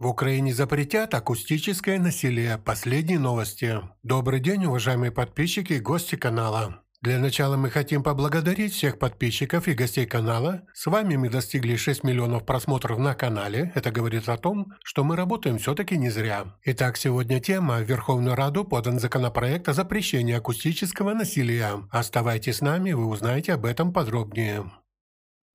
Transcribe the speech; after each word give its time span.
В 0.00 0.06
Украине 0.06 0.54
запретят 0.54 1.12
акустическое 1.12 1.98
насилие. 1.98 2.56
Последние 2.56 3.18
новости. 3.18 3.82
Добрый 4.02 4.40
день, 4.40 4.64
уважаемые 4.64 5.12
подписчики 5.12 5.74
и 5.74 5.78
гости 5.78 6.16
канала. 6.16 6.80
Для 7.02 7.18
начала 7.18 7.58
мы 7.58 7.68
хотим 7.68 8.02
поблагодарить 8.02 8.72
всех 8.72 8.98
подписчиков 8.98 9.68
и 9.68 9.74
гостей 9.74 10.06
канала. 10.06 10.62
С 10.72 10.86
вами 10.86 11.16
мы 11.16 11.28
достигли 11.28 11.76
6 11.76 12.02
миллионов 12.02 12.46
просмотров 12.46 12.98
на 12.98 13.14
канале. 13.14 13.72
Это 13.74 13.90
говорит 13.90 14.26
о 14.30 14.38
том, 14.38 14.72
что 14.82 15.04
мы 15.04 15.16
работаем 15.16 15.58
все-таки 15.58 15.98
не 15.98 16.08
зря. 16.08 16.46
Итак, 16.64 16.96
сегодня 16.96 17.38
тема. 17.38 17.80
В 17.80 17.82
Верховную 17.82 18.36
Раду 18.36 18.64
подан 18.64 19.00
законопроект 19.00 19.68
о 19.68 19.74
запрещении 19.74 20.34
акустического 20.34 21.12
насилия. 21.12 21.86
Оставайтесь 21.90 22.56
с 22.56 22.60
нами, 22.62 22.92
вы 22.92 23.04
узнаете 23.04 23.52
об 23.52 23.66
этом 23.66 23.92
подробнее. 23.92 24.64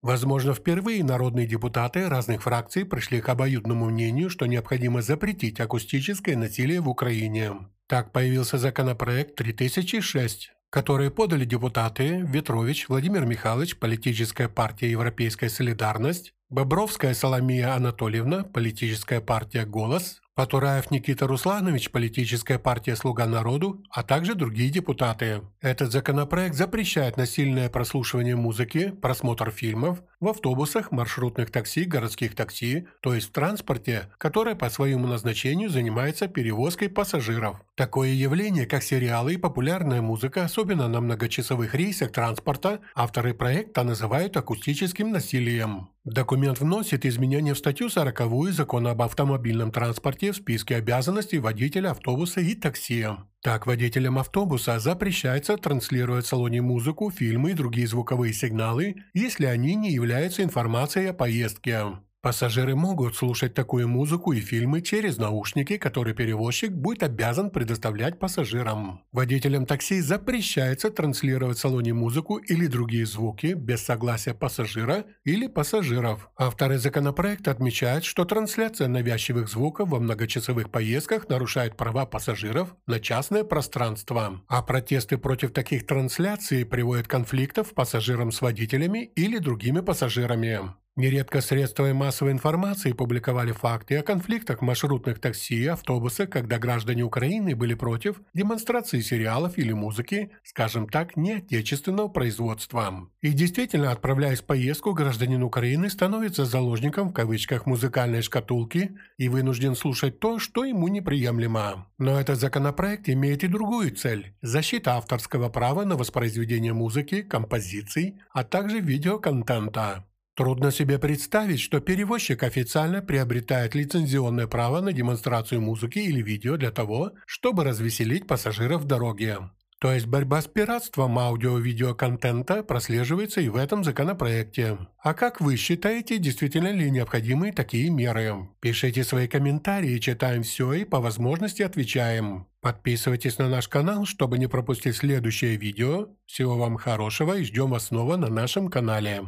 Возможно, 0.06 0.54
впервые 0.54 1.04
народные 1.04 1.48
депутаты 1.48 2.08
разных 2.08 2.44
фракций 2.44 2.86
пришли 2.86 3.22
к 3.22 3.30
обоюдному 3.30 3.90
мнению, 3.90 4.30
что 4.30 4.46
необходимо 4.46 5.02
запретить 5.02 5.60
акустическое 5.60 6.38
насилие 6.38 6.80
в 6.80 6.88
Украине. 6.88 7.54
Так 7.88 8.12
появился 8.12 8.60
законопроект 8.60 9.34
3006, 9.34 10.52
который 10.70 11.10
подали 11.10 11.44
депутаты 11.44 12.24
Ветрович 12.24 12.88
Владимир 12.88 13.26
Михайлович, 13.26 13.80
политическая 13.80 14.48
партия 14.48 14.92
«Европейская 14.92 15.50
солидарность», 15.50 16.36
Бобровская 16.50 17.16
Соломия 17.16 17.74
Анатольевна, 17.74 18.44
политическая 18.44 19.22
партия 19.22 19.66
«Голос», 19.66 20.22
Потураев 20.36 20.92
Никита 20.92 21.28
Русланович, 21.28 21.92
политическая 21.92 22.60
партия 22.60 22.98
«Слуга 22.98 23.26
народу», 23.26 23.82
а 23.90 24.04
также 24.04 24.36
другие 24.36 24.70
депутаты. 24.70 25.44
Этот 25.62 25.94
законопроект 25.94 26.56
запрещает 26.56 27.16
насильное 27.16 27.70
прослушивание 27.70 28.36
музыки, 28.36 28.90
просмотр 29.02 29.50
фильмов 29.50 30.04
в 30.20 30.28
автобусах, 30.28 30.92
маршрутных 30.92 31.52
такси, 31.52 31.86
городских 31.86 32.36
такси, 32.36 32.86
то 33.02 33.14
есть 33.14 33.30
в 33.30 33.32
транспорте, 33.32 34.10
который 34.18 34.56
по 34.56 34.70
своему 34.70 35.08
назначению 35.08 35.70
занимается 35.70 36.28
перевозкой 36.28 36.90
пассажиров. 36.90 37.62
Такое 37.76 38.10
явление, 38.10 38.66
как 38.66 38.84
сериалы 38.84 39.36
и 39.36 39.38
популярная 39.38 40.02
музыка, 40.02 40.44
особенно 40.44 40.90
на 40.90 41.00
многочасовых 41.00 41.74
рейсах 41.76 42.12
транспорта, 42.12 42.82
авторы 42.94 43.34
проекта 43.34 43.84
называют 43.84 44.36
акустическим 44.36 45.12
насилием. 45.12 45.90
Документ 46.04 46.60
вносит 46.60 47.04
изменения 47.06 47.54
в 47.54 47.58
статью 47.58 47.90
40 47.90 48.52
Закона 48.52 48.92
об 48.92 49.02
автомобильном 49.02 49.72
транспорте 49.72 50.25
в 50.32 50.38
списке 50.38 50.76
обязанностей 50.76 51.40
водителя 51.40 51.92
автобуса 51.92 52.42
и 52.42 52.56
такси. 52.56 53.06
Так, 53.42 53.68
водителям 53.68 54.18
автобуса 54.18 54.80
запрещается 54.80 55.58
транслировать 55.58 56.26
в 56.26 56.30
салоне 56.30 56.62
музыку, 56.62 57.12
фильмы 57.12 57.52
и 57.52 57.54
другие 57.54 57.88
звуковые 57.88 58.34
сигналы, 58.34 58.96
если 59.14 59.46
они 59.46 59.76
не 59.76 59.92
являются 59.92 60.44
информацией 60.44 61.08
о 61.08 61.14
поездке. 61.14 61.84
Пассажиры 62.26 62.74
могут 62.74 63.16
слушать 63.16 63.54
такую 63.54 63.88
музыку 63.88 64.32
и 64.32 64.40
фильмы 64.40 64.82
через 64.82 65.18
наушники, 65.18 65.78
которые 65.78 66.16
перевозчик 66.16 66.72
будет 66.72 67.04
обязан 67.04 67.52
предоставлять 67.52 68.18
пассажирам. 68.18 69.04
Водителям 69.12 69.68
такси 69.68 70.02
запрещается 70.02 70.90
транслировать 70.90 71.60
в 71.60 71.62
салоне 71.62 71.94
музыку 71.94 72.38
или 72.38 72.66
другие 72.66 73.06
звуки 73.06 73.54
без 73.54 73.84
согласия 73.84 74.34
пассажира 74.34 75.06
или 75.24 75.46
пассажиров. 75.46 76.32
Авторы 76.36 76.80
законопроекта 76.80 77.52
отмечают, 77.52 78.04
что 78.04 78.26
трансляция 78.26 78.88
навязчивых 78.88 79.48
звуков 79.48 79.90
во 79.90 80.00
многочасовых 80.00 80.72
поездках 80.72 81.30
нарушает 81.30 81.78
права 81.78 82.08
пассажиров 82.08 82.76
на 82.88 83.00
частное 83.00 83.44
пространство. 83.44 84.42
А 84.48 84.64
протесты 84.64 85.20
против 85.20 85.52
таких 85.52 85.86
трансляций 85.86 86.66
приводят 86.66 87.06
к 87.06 87.12
конфликтам 87.12 87.66
пассажирам 87.76 88.32
с 88.32 88.42
водителями 88.42 89.12
или 89.16 89.38
другими 89.38 89.82
пассажирами. 89.82 90.74
Нередко 90.98 91.42
средства 91.42 91.94
массовой 91.94 92.32
информации 92.32 92.94
публиковали 92.94 93.52
факты 93.52 93.98
о 93.98 94.02
конфликтах 94.02 94.62
маршрутных 94.62 95.20
такси 95.20 95.56
и 95.56 95.66
автобусах, 95.68 96.30
когда 96.30 96.58
граждане 96.58 97.04
Украины 97.04 97.54
были 97.54 97.74
против 97.74 98.22
демонстрации 98.34 99.02
сериалов 99.02 99.58
или 99.58 99.74
музыки, 99.74 100.32
скажем 100.46 100.88
так, 100.88 101.18
неотечественного 101.18 102.08
производства. 102.08 103.10
И 103.20 103.34
действительно, 103.34 103.92
отправляясь 103.92 104.40
в 104.40 104.46
поездку, 104.46 104.94
гражданин 104.94 105.44
Украины 105.44 105.90
становится 105.90 106.46
заложником 106.46 107.10
в 107.10 107.14
кавычках 107.14 107.66
музыкальной 107.66 108.22
шкатулки 108.22 108.98
и 109.18 109.28
вынужден 109.28 109.76
слушать 109.76 110.22
то, 110.22 110.40
что 110.40 110.64
ему 110.64 110.88
неприемлемо. 110.88 111.88
Но 111.98 112.18
этот 112.18 112.40
законопроект 112.40 113.10
имеет 113.10 113.44
и 113.44 113.48
другую 113.48 113.94
цель– 113.94 114.34
защита 114.42 114.96
авторского 114.96 115.50
права 115.50 115.84
на 115.84 115.98
воспроизведение 115.98 116.72
музыки, 116.72 117.22
композиций, 117.22 118.22
а 118.32 118.46
также 118.46 118.80
видеоконтента. 118.80 120.06
Трудно 120.36 120.70
себе 120.70 121.00
представить, 121.00 121.62
что 121.62 121.80
перевозчик 121.80 122.44
официально 122.44 123.02
приобретает 123.02 123.74
лицензионное 123.74 124.48
право 124.48 124.82
на 124.82 124.92
демонстрацию 124.92 125.62
музыки 125.62 126.00
или 126.00 126.22
видео 126.22 126.58
для 126.58 126.72
того, 126.72 127.14
чтобы 127.26 127.64
развеселить 127.64 128.28
пассажиров 128.28 128.82
в 128.82 128.86
дороге. 128.86 129.38
То 129.80 129.94
есть 129.94 130.08
борьба 130.08 130.42
с 130.42 130.48
пиратством 130.48 131.18
аудио-видеоконтента 131.20 132.64
прослеживается 132.64 133.40
и 133.40 133.50
в 133.50 133.56
этом 133.56 133.84
законопроекте. 133.84 134.78
А 134.98 135.14
как 135.14 135.40
вы 135.40 135.56
считаете, 135.56 136.18
действительно 136.18 136.72
ли 136.72 136.90
необходимы 136.90 137.54
такие 137.54 137.90
меры? 137.90 138.50
Пишите 138.60 139.04
свои 139.06 139.28
комментарии, 139.28 140.00
читаем 140.00 140.44
все 140.44 140.74
и 140.74 140.86
по 140.86 141.00
возможности 141.00 141.62
отвечаем. 141.62 142.48
Подписывайтесь 142.62 143.38
на 143.38 143.48
наш 143.48 143.68
канал, 143.70 144.06
чтобы 144.06 144.38
не 144.38 144.48
пропустить 144.48 144.98
следующее 144.98 145.56
видео. 145.56 146.10
Всего 146.26 146.58
вам 146.58 146.78
хорошего 146.78 147.38
и 147.38 147.44
ждем 147.44 147.70
вас 147.70 147.88
снова 147.88 148.18
на 148.18 148.28
нашем 148.28 148.70
канале. 148.70 149.24